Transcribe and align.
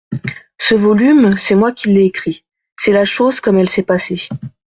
Ce 0.57 0.73
volume, 0.73 1.37
c'est 1.37 1.53
moi 1.53 1.71
qui 1.73 1.89
l'ai 1.93 2.05
écrit; 2.05 2.43
c'est 2.75 2.91
la 2.91 3.05
chose 3.05 3.39
comme 3.39 3.59
elle 3.59 3.69
s'est 3.69 3.83
passée. 3.83 4.27